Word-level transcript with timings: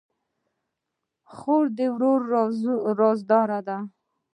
خور 1.35 1.65
د 1.77 1.79
ورور 1.93 2.19
رازدار 3.01 3.49
ده. 3.67 3.77